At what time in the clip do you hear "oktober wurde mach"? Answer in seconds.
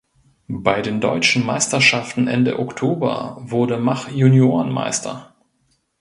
2.57-4.09